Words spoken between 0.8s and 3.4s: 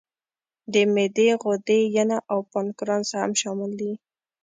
معدې غدې، ینه او پانکراس هم